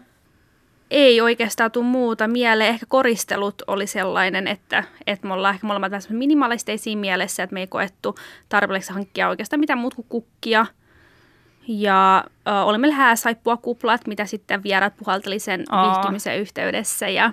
[0.91, 2.71] ei oikeastaan tule muuta mieleen.
[2.71, 7.61] Ehkä koristelut oli sellainen, että, että me ollaan ehkä molemmat tässä minimalisteisiin mielessä, että me
[7.61, 8.15] ei koettu
[8.49, 10.67] tarpeeksi hankkia oikeastaan mitään muuta kuin kukkia.
[11.69, 15.97] Ja ö, oli meillä hääsaippua kuplat, mitä sitten vieraat puhalteli sen Aa.
[15.97, 17.33] vihkimisen yhteydessä ja,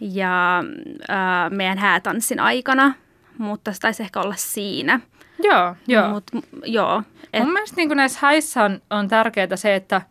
[0.00, 0.64] ja
[1.10, 2.94] ö, meidän häätanssin aikana,
[3.38, 5.00] mutta se taisi ehkä olla siinä.
[5.42, 6.08] Joo, joo.
[6.08, 6.24] Mut,
[6.64, 7.42] joo et...
[7.42, 10.02] Mun mielestä niin näissä häissä on, on tärkeää se, että–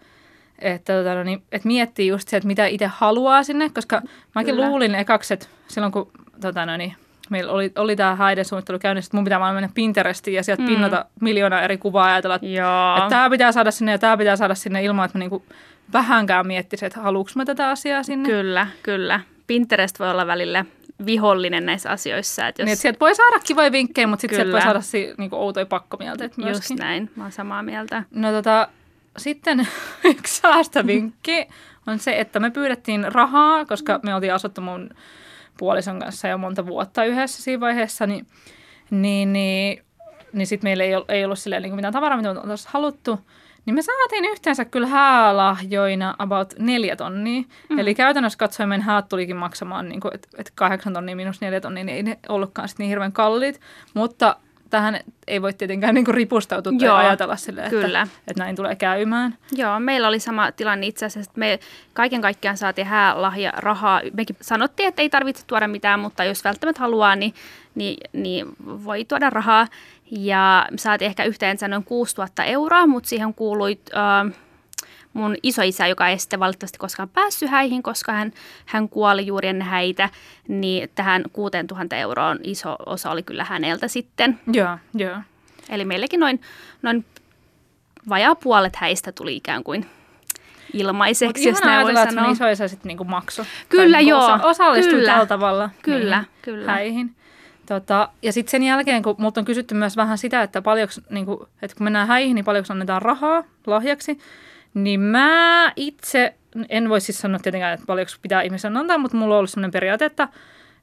[0.60, 4.02] että, tota, no niin, että miettii just se, että mitä itse haluaa sinne, koska
[4.36, 4.68] mäkin Kyllä.
[4.68, 6.96] luulin ekaksi, että silloin kun tota, no niin,
[7.30, 10.68] meillä oli, oli tämä haidesuunnittelu käynnissä, että mun pitää vaan mennä Pinterestiin ja sieltä mm.
[10.68, 12.48] pinnata miljoona eri kuvaa ja ajatella, että,
[12.98, 15.44] että tämä pitää saada sinne ja tämä pitää saada sinne ilman, että mä niinku
[15.94, 18.30] vähänkään miettisin, että haluuks mä tätä asiaa sinne.
[18.30, 19.20] Kyllä, kyllä.
[19.48, 20.66] Pinterest voi olla välillä
[21.06, 22.48] vihollinen näissä asioissa.
[22.48, 22.66] Että jos...
[22.66, 25.66] niin, että sieltä voi saada kivoja vinkkejä, mutta sitten sieltä voi saada si, niinku outoja
[25.66, 26.30] pakkomieltä.
[26.50, 28.04] Just näin, mä oon samaa mieltä.
[28.12, 28.68] No tota,
[29.18, 29.68] sitten
[30.04, 31.48] yksi säästövinkki
[31.88, 34.90] on se, että me pyydettiin rahaa, koska me oltiin asuttu mun
[35.58, 38.28] puolison kanssa jo monta vuotta yhdessä siinä vaiheessa, niin,
[38.90, 39.84] niin, niin,
[40.34, 43.20] niin sitten meillä ei, ollut, ei ollut silleen niin mitään tavaraa, mitä me oltaisiin haluttu.
[43.66, 47.42] Niin me saatiin yhteensä kyllä häälahjoina about neljä tonnia.
[47.70, 47.80] Mm.
[47.80, 51.84] Eli käytännössä katsoen meidän häät tulikin maksamaan, niin että et kahdeksan tonnia minus neljä tonnia,
[51.84, 53.62] niin ei ne ollutkaan sitten niin hirveän kalliit.
[53.94, 54.36] Mutta
[54.74, 58.02] tähän ei voi tietenkään niin ripustautua tai Joo, ajatella sille, kyllä.
[58.02, 59.38] Että, että näin tulee käymään.
[59.52, 61.60] Joo, meillä oli sama tilanne itse asiassa, että me
[61.94, 63.16] kaiken kaikkiaan saatiin hää
[63.58, 64.02] rahaa.
[64.14, 67.34] Mekin sanottiin, että ei tarvitse tuoda mitään, mutta jos välttämättä haluaa, niin,
[67.76, 69.68] niin, niin voi tuoda rahaa.
[70.20, 73.80] Ja saatiin ehkä yhteensä noin 6000 euroa, mutta siihen kuului...
[73.96, 74.34] Äh,
[75.14, 78.32] mun isoisä, joka ei sitten valitettavasti koskaan päässyt häihin, koska hän,
[78.66, 80.10] hän kuoli juuri ennen häitä,
[80.48, 84.40] niin tähän 6000 euroon iso osa oli kyllä häneltä sitten.
[84.54, 85.18] Joo, joo.
[85.70, 86.42] Eli meillekin noin,
[86.82, 87.06] noin
[88.10, 89.86] vajaa puolet häistä tuli ikään kuin
[90.74, 92.28] ilmaiseksi, jos näin voi sanoa.
[92.28, 93.46] Mutta isoisa sitten niinku makso.
[93.70, 94.24] Kyllä, joo.
[94.24, 96.72] Osa, osallistui kyllä, tällä tavalla kyllä, niin, kyllä.
[96.72, 97.16] häihin.
[97.66, 101.26] Tota, ja sitten sen jälkeen, kun multa on kysytty myös vähän sitä, että, paljonko, niin
[101.26, 104.18] kuin, että kun mennään häihin, niin paljonko annetaan rahaa lahjaksi,
[104.74, 106.34] niin mä itse,
[106.70, 109.72] en voi siis sanoa tietenkään, että paljonko pitää ihmisen antaa, mutta mulla on ollut sellainen
[109.72, 110.28] periaate, että,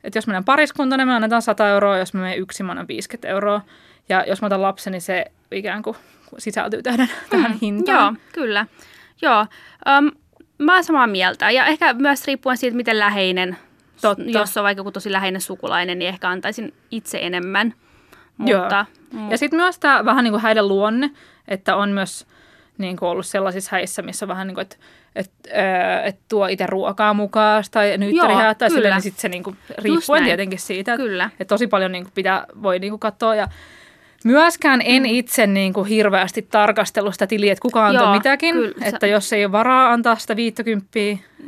[0.04, 2.88] että jos menen pariskunta, niin me annetaan 100 euroa, jos mä menen yksin, mä annan
[2.88, 3.60] 50 euroa.
[4.08, 5.96] Ja jos mä otan lapsen, niin se ikään kuin
[6.38, 8.14] sisältyy tähän, mm, tähän hintaan.
[8.14, 8.66] Joo, kyllä.
[9.22, 9.46] Joo,
[9.98, 10.10] um,
[10.58, 11.50] mä oon samaa mieltä.
[11.50, 13.56] Ja ehkä myös riippuen siitä, miten läheinen,
[14.00, 14.24] Totta.
[14.26, 17.74] jos on vaikka joku tosi läheinen sukulainen, niin ehkä antaisin itse enemmän.
[18.36, 19.30] Mutta, Joo.
[19.30, 21.10] Ja sitten myös tämä vähän niin kuin häiden luonne,
[21.48, 22.26] että on myös–
[22.80, 24.76] niin kuin ollut sellaisissa häissä, missä vähän niin kuin, että
[25.16, 25.30] et,
[26.04, 30.24] et tuo itse ruokaa mukaan tai nyttärihää tai silleen, niin sitten se niin kuin, riippuen
[30.24, 33.48] tietenkin siitä, että, että tosi paljon niin kuin pitää, voi niin kuin katsoa ja
[34.24, 35.08] Myöskään en mm.
[35.08, 38.54] itse niin kuin hirveästi tarkastellut sitä tiliä, että kuka antoi Joo, mitäkin.
[38.54, 38.86] Kyllä.
[38.86, 40.88] Että jos ei ole varaa antaa sitä 50,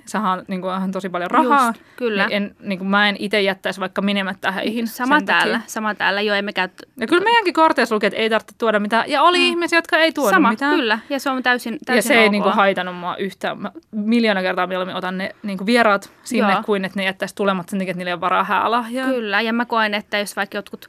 [0.07, 1.67] sahan niin kuin, tosi paljon rahaa.
[1.67, 2.27] Just, kyllä.
[2.27, 4.89] Niin, en, niin kuin mä en itse jättäisi vaikka menemättä heihin.
[4.89, 5.69] Sama täällä, takia.
[5.69, 6.21] sama täällä.
[6.21, 6.69] Joo, emme käy...
[6.97, 9.11] Ja kyllä meidänkin korteissa lukee, että ei tarvitse tuoda mitään.
[9.11, 9.45] Ja oli mm.
[9.45, 10.77] ihmisiä, jotka ei tuoda sama, mitään.
[10.77, 10.99] kyllä.
[11.11, 13.61] Ja se on täysin, täysin Ja se ei niin kuin, haitannut mua yhtään.
[13.61, 16.63] Mä miljoona kertaa mieluummin otan ne niin kuin vieraat sinne, Joo.
[16.63, 19.09] kuin että ne jättäisi tulematta sen takia, että niillä ei ole varaa häälahjaa.
[19.09, 20.89] Kyllä, ja mä koen, että jos vaikka jotkut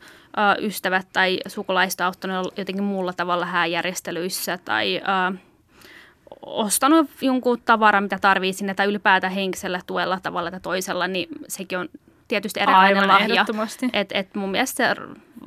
[0.61, 5.01] ystävät tai sukulaiset auttanut jotenkin muulla tavalla hääjärjestelyissä tai
[6.41, 11.77] ostanut jonkun tavaran, mitä tarvii sinne tai ylipäätään henkisellä tuella tavalla tai toisella, niin sekin
[11.77, 11.89] on
[12.27, 13.45] tietysti erilainen Aivan lahja.
[13.93, 14.95] Et, et mun mielestä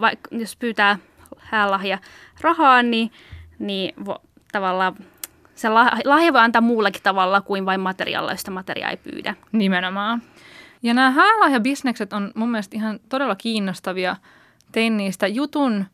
[0.01, 0.99] vaikka, jos pyytää
[1.39, 1.99] häälahja
[2.41, 3.13] rahaa, niin,
[3.59, 4.19] niin vo,
[4.53, 4.97] tavallaan
[5.55, 5.69] se
[6.05, 9.35] lahja voi antaa muullakin tavalla kuin vain materiaalilla, josta materiaa ei pyydä.
[9.53, 10.23] Nimenomaan.
[10.83, 14.17] Ja nämä häälahjabisnekset on mun mielestä ihan todella kiinnostavia–
[14.73, 15.87] tein niistä jutun,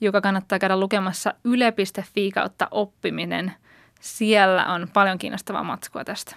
[0.00, 3.52] joka kannattaa käydä lukemassa yle.fi kautta oppiminen.
[4.00, 6.36] Siellä on paljon kiinnostavaa matskua tästä.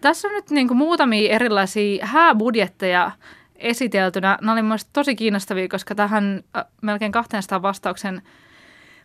[0.00, 3.10] Tässä on nyt niin kuin muutamia erilaisia hääbudjetteja
[3.56, 4.38] esiteltynä.
[4.40, 6.42] Nämä olivat tosi kiinnostavia, koska tähän
[6.82, 8.22] melkein 200 vastauksen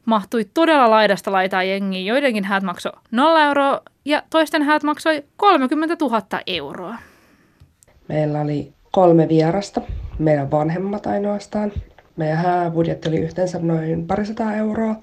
[0.05, 2.13] mahtui todella laidasta laitaa jengiä.
[2.13, 6.95] Joidenkin häät maksoi 0 euroa ja toisten häät maksoi 30 000 euroa.
[8.07, 9.81] Meillä oli kolme vierasta,
[10.19, 11.71] meidän vanhemmat ainoastaan.
[12.17, 14.95] Meidän hääbudjetti oli yhteensä noin parisataa euroa.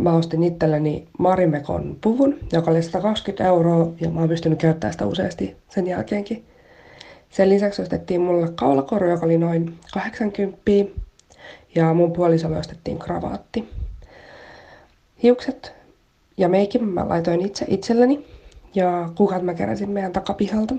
[0.00, 5.06] Mä ostin itselleni Marimekon puvun, joka oli 120 euroa, ja mä oon pystynyt käyttämään sitä
[5.06, 6.44] useasti sen jälkeenkin.
[7.30, 10.58] Sen lisäksi ostettiin mulle kaulakoru, joka oli noin 80,
[11.74, 13.68] ja mun puolisolle ostettiin kravaatti.
[15.22, 15.74] Hiukset
[16.36, 18.26] ja meikin mä laitoin itse itselleni,
[18.74, 20.74] ja kukat mä keräsin meidän takapihalta.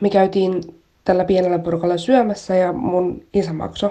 [0.00, 0.62] Me käytiin
[1.04, 3.90] tällä pienellä porukalla syömässä ja mun isä maksoi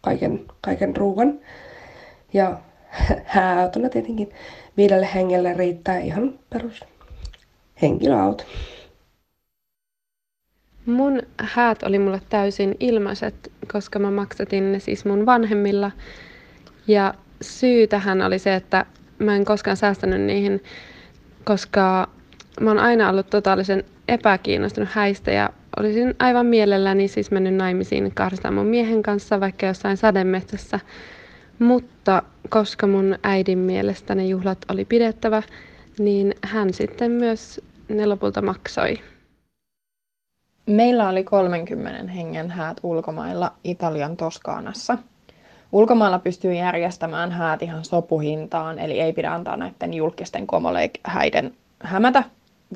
[0.00, 1.40] kaiken, kaiken ruuan.
[2.32, 2.58] Ja
[3.24, 4.30] hääautona tietenkin
[4.76, 6.84] viidelle hengelle riittää ihan perus
[7.82, 8.44] henkilöauto.
[10.86, 15.90] Mun häät oli mulle täysin ilmaiset, koska mä maksatin ne siis mun vanhemmilla.
[16.86, 18.86] Ja syy tähän oli se, että
[19.18, 20.62] mä en koskaan säästänyt niihin,
[21.44, 22.08] koska
[22.60, 28.54] mä oon aina ollut totaalisen epäkiinnostunut häistä ja olisin aivan mielelläni siis mennyt naimisiin kahdestaan
[28.54, 30.80] mun miehen kanssa, vaikka jossain sademetsässä.
[31.58, 35.42] Mutta koska mun äidin mielestä ne juhlat oli pidettävä,
[35.98, 38.98] niin hän sitten myös ne lopulta maksoi.
[40.66, 44.98] Meillä oli 30 hengen häät ulkomailla Italian Toskaanassa.
[45.72, 52.24] Ulkomailla pystyy järjestämään häät ihan sopuhintaan, eli ei pidä antaa näiden julkisten komoleik-häiden hämätä.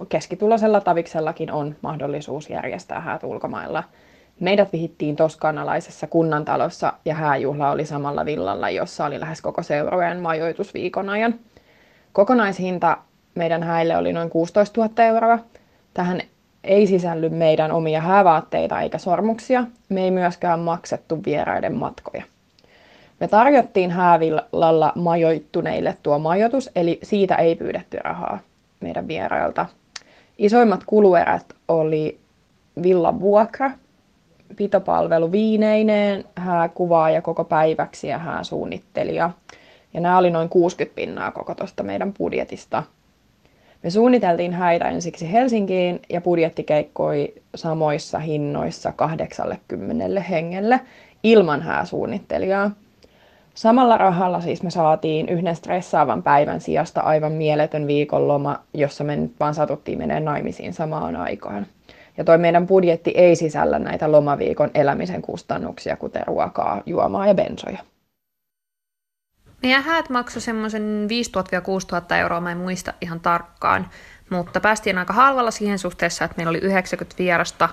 [0.09, 3.85] Keskituloisella taviksellakin on mahdollisuus järjestää häät ulkomailla.
[4.41, 10.75] Meidät vihittiin toskanalaisessa kunnantalossa ja hääjuhla oli samalla villalla, jossa oli lähes koko seurojen majoitus
[10.75, 11.35] viikon ajan.
[12.13, 12.99] Kokonaishinta
[13.35, 15.39] meidän häille oli noin 16 000 euroa.
[15.95, 16.21] Tähän
[16.65, 19.65] ei sisälly meidän omia häävaatteita eikä sormuksia.
[19.89, 22.25] Me ei myöskään maksettu vieraiden matkoja.
[23.21, 28.39] Me tarjottiin häävillalla majoittuneille tuo majoitus, eli siitä ei pyydetty rahaa
[28.81, 29.67] meidän vierailta.
[30.43, 32.19] Isoimmat kuluerät oli
[32.83, 33.71] villan vuokra,
[34.57, 39.31] pitopalvelu viineineen, hääkuvaaja koko päiväksi ja hääsuunnittelija.
[39.95, 42.83] Ja nämä oli noin 60 pinnaa koko tuosta meidän budjetista–
[43.83, 50.81] me suunniteltiin häitä ensiksi Helsinkiin ja budjetti keikkoi samoissa hinnoissa 80 hengelle
[51.23, 52.71] ilman hääsuunnittelijaa.
[53.55, 59.33] Samalla rahalla siis me saatiin yhden stressaavan päivän sijasta aivan mieletön viikonloma, jossa me nyt
[59.41, 61.67] vaan satuttiin menee naimisiin samaan aikaan.
[62.17, 67.79] Ja toi meidän budjetti ei sisällä näitä lomaviikon elämisen kustannuksia, kuten ruokaa, juomaa ja bensoja.
[69.63, 71.09] Meidän häät maksoi semmoisen
[72.13, 73.89] 5000-6000 euroa, mä en muista ihan tarkkaan,
[74.31, 77.69] mutta päästiin aika halvalla siihen suhteessa, että meillä oli 90 vierasta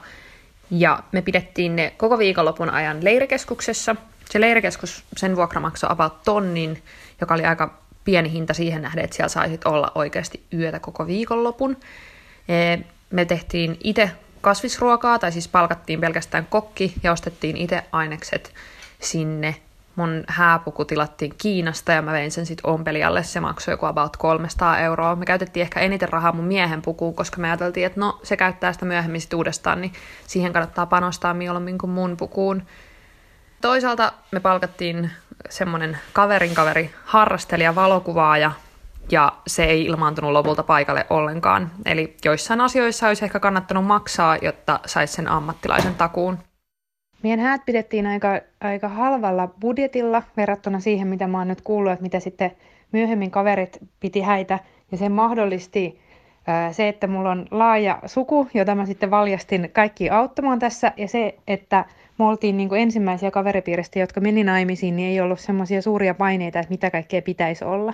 [0.71, 3.95] ja me pidettiin ne koko viikonlopun ajan leirikeskuksessa.
[4.29, 6.83] Se leirikeskus, sen vuokra maksoi about tonnin,
[7.21, 11.77] joka oli aika pieni hinta siihen nähden, että siellä saisit olla oikeasti yötä koko viikonlopun.
[12.47, 12.77] E,
[13.11, 14.11] me tehtiin itse
[14.41, 18.53] kasvisruokaa, tai siis palkattiin pelkästään kokki ja ostettiin itse ainekset
[19.01, 19.55] sinne
[19.95, 23.23] mun hääpuku tilattiin Kiinasta ja mä vein sen sitten ompelijalle.
[23.23, 25.15] Se maksoi joku about 300 euroa.
[25.15, 28.73] Me käytettiin ehkä eniten rahaa mun miehen pukuun, koska me ajateltiin, että no se käyttää
[28.73, 29.93] sitä myöhemmin sit uudestaan, niin
[30.27, 32.63] siihen kannattaa panostaa mieluummin kuin mun pukuun.
[33.61, 35.11] Toisaalta me palkattiin
[35.49, 38.51] semmonen kaverin kaveri harrastelija valokuvaaja,
[39.11, 41.71] ja se ei ilmaantunut lopulta paikalle ollenkaan.
[41.85, 46.37] Eli joissain asioissa olisi ehkä kannattanut maksaa, jotta saisi sen ammattilaisen takuun.
[47.23, 48.27] Meidän häät pidettiin aika,
[48.61, 52.51] aika halvalla budjetilla verrattuna siihen, mitä mä oon nyt kuullut, että mitä sitten
[52.91, 54.59] myöhemmin kaverit piti häitä.
[54.91, 56.01] Ja se mahdollisti
[56.71, 60.91] se, että mulla on laaja suku, jota mä sitten valjastin kaikki auttamaan tässä.
[60.97, 61.85] Ja se, että
[62.19, 66.59] me oltiin niin kuin ensimmäisiä kaveripiiristä, jotka meni naimisiin, niin ei ollut semmoisia suuria paineita,
[66.59, 67.93] että mitä kaikkea pitäisi olla.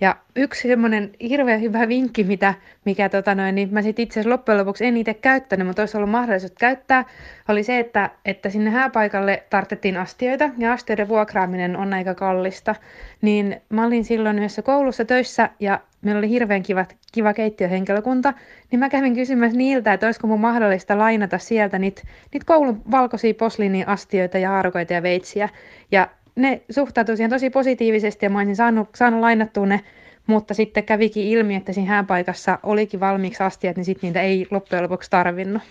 [0.00, 4.30] Ja yksi semmoinen hirveän hyvä vinkki, mitä, mikä tota noin, niin mä sitten itse asiassa
[4.30, 7.04] loppujen lopuksi en itse käyttänyt, mutta olisi ollut mahdollisuus käyttää,
[7.48, 12.74] oli se, että, että sinne hääpaikalle tartettiin astioita, ja astioiden vuokraaminen on aika kallista.
[13.22, 18.34] Niin mä olin silloin yhdessä koulussa töissä, ja meillä oli hirveän kiva, kiva keittiöhenkilökunta,
[18.70, 23.34] niin mä kävin kysymässä niiltä, että olisiko mun mahdollista lainata sieltä niitä, niitä koulun valkoisia
[23.34, 25.48] posliiniastioita ja haarukoita ja veitsiä.
[25.90, 29.80] Ja ne suhtautui siihen tosi positiivisesti ja mä olisin saanut, saanut lainattua ne,
[30.26, 34.82] mutta sitten kävikin ilmi, että siinä hääpaikassa olikin valmiiksi astiat, niin sitten niitä ei loppujen
[34.82, 35.62] lopuksi tarvinnut.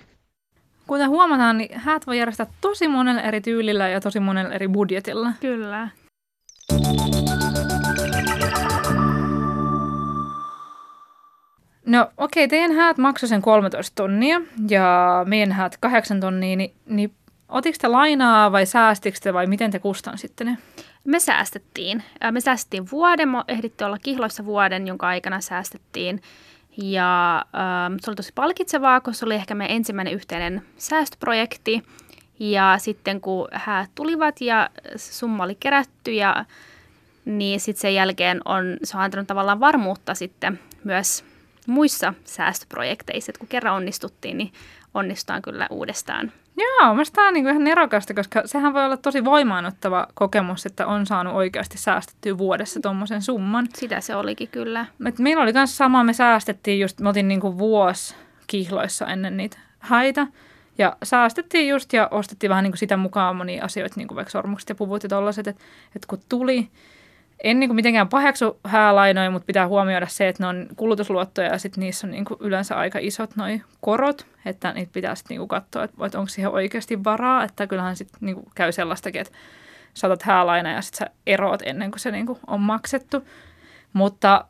[0.88, 5.34] Kuten huomataan, niin häät voi järjestää tosi monella eri tyylillä ja tosi monella eri budjetilla.
[5.42, 5.90] Kyllä.
[11.90, 16.74] No okei, okay, teidän häät maksoi sen 13 tonnia ja meidän häät 8 tonnia, niin,
[16.86, 17.14] niin
[17.50, 20.58] Otiko te lainaa vai säästikö te vai miten te kustansitte ne?
[21.06, 22.04] Me säästettiin.
[22.32, 26.22] Me säästettiin vuoden, me ehdittiin olla kihloissa vuoden, jonka aikana säästettiin.
[26.78, 31.84] Ja ähm, se oli tosi palkitsevaa, koska se oli ehkä meidän ensimmäinen yhteinen säästöprojekti.
[32.40, 36.46] Ja sitten kun häät tulivat ja summa oli kerätty, ja,
[37.26, 41.24] niin sitten sen jälkeen on, se on antanut tavallaan varmuutta sitten myös
[41.70, 43.30] muissa säästöprojekteissa.
[43.30, 44.52] Et kun kerran onnistuttiin, niin
[44.94, 46.32] onnistutaan kyllä uudestaan.
[46.58, 50.88] Joo, mielestäni tämä on niinku ihan nerokasta, koska sehän voi olla tosi voimaanottava kokemus, että
[50.88, 53.68] on saanut oikeasti säästettyä vuodessa tuommoisen summan.
[53.76, 54.86] Sitä se olikin kyllä.
[55.06, 58.16] Et meillä oli myös sama, me säästettiin just, me oltiin niinku vuosi
[58.48, 60.28] kihloissa ennen niitä haita.
[60.78, 64.76] Ja säästettiin just ja ostettiin vähän niinku sitä mukaan monia asioita, niinku vaikka sormukset ja
[64.76, 65.64] puvut ja tollaset, että
[65.96, 66.70] et kun tuli,
[67.44, 71.58] en niin kuin mitenkään paheksu häälainoja, mutta pitää huomioida se, että ne on kulutusluottoja ja
[71.58, 75.48] sitten niissä on niin kuin yleensä aika isot noi korot, että niitä pitää sitten niin
[75.48, 79.34] katsoa, että, onko siihen oikeasti varaa, että kyllähän sitten niin kuin käy sellaistakin, että
[79.94, 83.28] saatat häälaina ja sitten sä eroot ennen kuin se niin kuin on maksettu.
[83.94, 84.46] Mutta,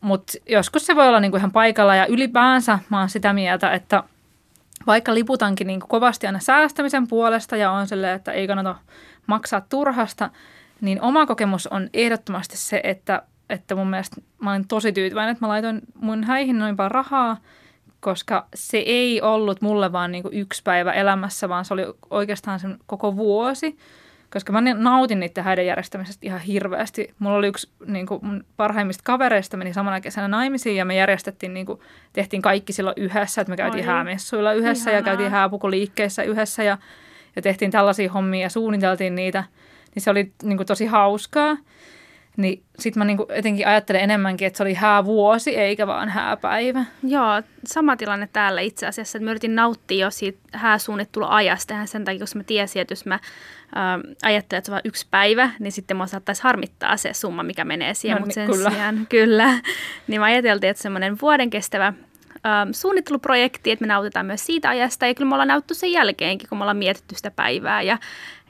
[0.00, 3.72] mutta joskus se voi olla niin kuin ihan paikalla ja ylipäänsä mä oon sitä mieltä,
[3.72, 4.02] että
[4.86, 8.74] vaikka liputankin niin kuin kovasti aina säästämisen puolesta ja on silleen, että ei kannata
[9.26, 10.30] maksaa turhasta,
[10.80, 15.44] niin oma kokemus on ehdottomasti se, että, että mun mielestä mä olin tosi tyytyväinen, että
[15.44, 17.36] mä laitoin mun häihin noin paljon rahaa,
[18.00, 22.78] koska se ei ollut mulle vaan niin yksi päivä elämässä, vaan se oli oikeastaan sen
[22.86, 23.78] koko vuosi.
[24.32, 27.14] Koska mä nautin niiden häiden järjestämisestä ihan hirveästi.
[27.18, 31.54] Mulla oli yksi niin kuin mun parhaimmista kavereista meni samana kesänä naimisiin ja me järjestettiin,
[31.54, 31.80] niin kuin,
[32.12, 33.40] tehtiin kaikki silloin yhdessä.
[33.40, 33.86] Että me käytiin Oi.
[33.86, 34.98] häämessuilla yhdessä Ihanaa.
[35.00, 36.78] ja käytiin hääpukuliikkeissä yhdessä ja,
[37.36, 39.44] ja tehtiin tällaisia hommia ja suunniteltiin niitä–
[39.96, 41.56] niin se oli niin kuin tosi hauskaa.
[42.36, 46.84] Niin sitten mä niin kuin etenkin ajattelen enemmänkin, että se oli häävuosi eikä vaan hääpäivä.
[47.02, 49.18] Joo, sama tilanne täällä itse asiassa.
[49.18, 53.06] Että mä yritin nauttia jo siitä hääsuunnitteluajasta ja sen takia, koska mä tiesin, että jos
[53.06, 53.20] mä äh,
[54.22, 57.64] ajattelen, että se on vain yksi päivä, niin sitten mä saattaisi harmittaa se summa, mikä
[57.64, 58.16] menee siihen.
[58.16, 58.70] No, Mutta niin, sen kyllä.
[58.70, 59.58] sijaan, kyllä,
[60.06, 65.06] niin mä ajateltiin, että semmoinen vuoden kestävä ähm, suunnitteluprojekti, että me nautitaan myös siitä ajasta.
[65.06, 67.82] Ja kyllä me ollaan nautittu sen jälkeenkin, kun me ollaan mietitty sitä päivää.
[67.82, 67.98] Ja,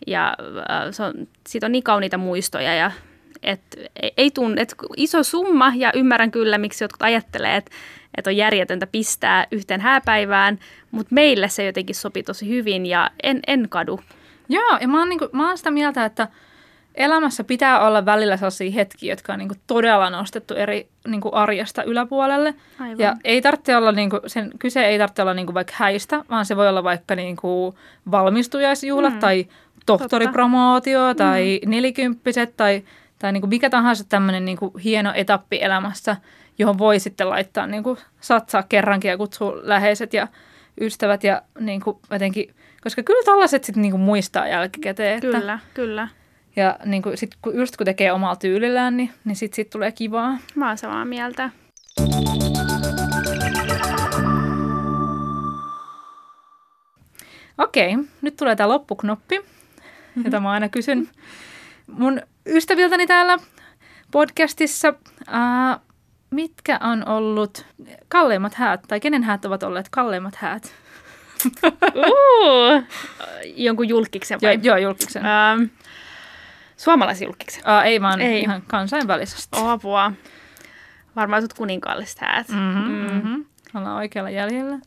[0.06, 0.36] ja
[0.70, 1.14] äh, se on,
[1.48, 2.90] siitä on niin kauniita muistoja ja
[3.42, 3.60] et,
[4.02, 7.70] ei, ei tunne, et iso summa ja ymmärrän kyllä, miksi jotkut ajattelee, että
[8.16, 10.58] et on järjetöntä pistää yhteen hääpäivään,
[10.90, 14.00] mutta meille se jotenkin sopi tosi hyvin ja en, en kadu.
[14.48, 16.28] Joo, ja mä oon, niinku, mä oon sitä mieltä, että
[16.94, 21.34] elämässä pitää olla välillä sellaisia hetkiä, jotka on niin kuin todella nostettu eri niin kuin
[21.34, 22.54] arjesta yläpuolelle.
[22.80, 22.98] Aivan.
[22.98, 26.24] Ja ei tarvitse olla, niin kuin, sen, kyse ei tarvitse olla niin kuin vaikka häistä,
[26.30, 27.76] vaan se voi olla vaikka niin kuin
[28.10, 29.20] valmistujaisjuhlat mm.
[29.20, 29.46] tai
[29.86, 31.24] tohtoripromootio Totta.
[31.24, 31.70] tai mm.
[31.70, 32.82] nelikymppiset tai,
[33.18, 36.16] tai niin kuin mikä tahansa tämmöinen niin kuin hieno etappi elämässä,
[36.58, 40.28] johon voi sitten laittaa niin kuin satsaa kerrankin ja kutsua läheiset ja
[40.80, 45.14] ystävät ja niin kuin jotenkin, koska kyllä tällaiset sitten niin kuin muistaa jälkikäteen.
[45.14, 46.08] Että, kyllä, kyllä.
[46.56, 49.92] Ja niin kuin sit, kun, just kun tekee omalla tyylillään, niin, niin sitten sit tulee
[49.92, 50.38] kivaa.
[50.54, 51.50] Mä oon samaa mieltä.
[57.58, 59.40] Okei, nyt tulee tämä loppuknoppi,
[60.24, 61.08] jota mä aina kysyn
[61.86, 63.38] mun ystäviltäni täällä
[64.10, 64.88] podcastissa.
[65.20, 65.80] Uh,
[66.30, 67.66] mitkä on ollut
[68.08, 70.74] kalleimmat häät, tai kenen häät ovat olleet kalleimmat häät?
[71.66, 72.82] uh,
[73.56, 74.52] jonkun julkiksen vai?
[74.52, 75.22] Joo, joo julkiksen.
[75.22, 75.68] Uh,
[76.76, 77.62] Suomalaisjulkiksen?
[77.62, 78.40] Uh, ei vaan ei.
[78.40, 79.58] ihan kansainvälisesti.
[79.62, 80.12] Apua.
[81.16, 82.48] Varmaan sut kuninkaalliset häät.
[82.48, 83.10] Mm-hmm, mm.
[83.12, 83.44] mm-hmm.
[83.74, 84.78] Ollaan oikealla jäljellä.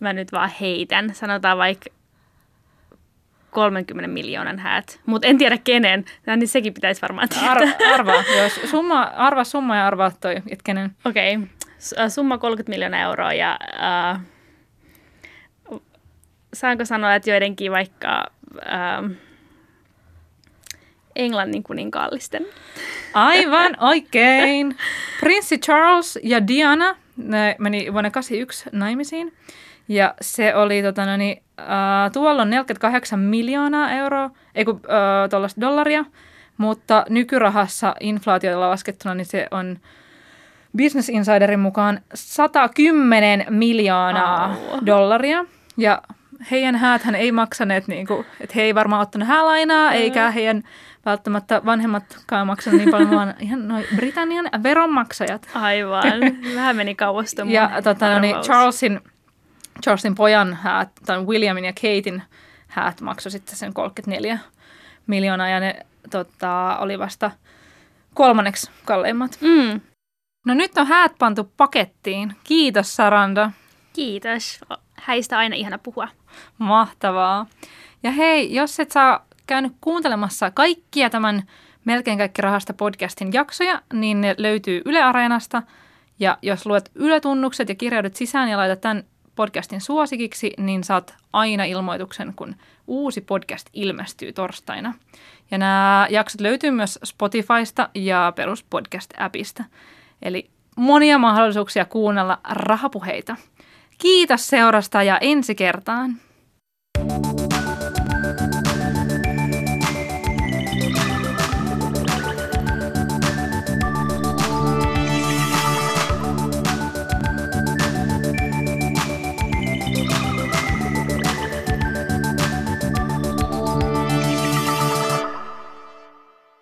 [0.00, 1.14] Mä nyt vaan heitän.
[1.14, 1.90] Sanotaan vaikka
[3.50, 5.00] 30 miljoonan häät.
[5.06, 6.04] Mutta en tiedä kenen.
[6.26, 7.50] No, niin sekin pitäisi varmaan tietää.
[7.50, 8.24] Arva, arvaa.
[8.42, 10.90] Jos summa, arva summa ja arvaa toi, että kenen.
[11.04, 11.36] Okei.
[11.36, 12.08] Okay.
[12.08, 13.58] Summa 30 miljoonaa euroa ja...
[15.70, 15.82] Uh,
[16.54, 18.26] saanko sanoa, että joidenkin vaikka...
[18.54, 19.10] Uh,
[21.16, 22.46] Englannin kuninkaallisten.
[23.14, 24.76] Aivan oikein.
[25.20, 29.32] Prinssi Charles ja Diana ne meni vuonna 81 naimisiin.
[29.88, 35.60] Ja se oli tota, no niin, uh, tuolla on 48 miljoonaa euroa, ei kun uh,
[35.60, 36.04] dollaria,
[36.56, 39.78] mutta nykyrahassa inflaatiolla laskettuna niin se on
[40.76, 44.80] Business Insiderin mukaan 110 miljoonaa oh.
[44.86, 45.44] dollaria.
[45.76, 46.02] Ja
[46.50, 49.96] heidän hääthän ei maksaneet, niin kuin, että he ei varmaan ottanut häälainaa, mm.
[49.96, 50.62] eikä heidän
[51.06, 55.48] välttämättä vanhemmatkaan maksanut niin paljon, vaan ihan noin Britannian veronmaksajat.
[55.54, 56.20] Aivan,
[56.54, 59.00] vähän meni kauas Ja tota, no, niin Charlesin,
[59.82, 62.22] Charlesin pojan häät, tai Williamin ja Katein
[62.66, 64.38] häät maksoi sitten sen 34
[65.06, 67.30] miljoonaa, ja ne tota, oli vasta
[68.14, 69.38] kolmanneksi kalleimmat.
[69.40, 69.80] Mm.
[70.46, 72.36] No nyt on häät pantu pakettiin.
[72.44, 73.50] Kiitos Saranda.
[73.92, 74.60] Kiitos.
[74.94, 76.08] Häistä aina ihana puhua.
[76.58, 77.46] Mahtavaa.
[78.02, 81.42] Ja hei, jos et saa käynyt kuuntelemassa kaikkia tämän
[81.84, 85.62] Melkein kaikki rahasta podcastin jaksoja, niin ne löytyy Yle Areenasta.
[86.18, 89.04] Ja jos luet Yle-tunnukset ja kirjaudut sisään ja laitat tämän
[89.36, 92.56] podcastin suosikiksi, niin saat aina ilmoituksen, kun
[92.86, 94.94] uusi podcast ilmestyy torstaina.
[95.50, 99.64] Ja nämä jaksot löytyy myös Spotifysta ja peruspodcast-appista.
[100.22, 103.36] Eli monia mahdollisuuksia kuunnella rahapuheita.
[103.98, 106.16] Kiitos seurasta ja ensi kertaan.
[106.98, 107.45] Thank you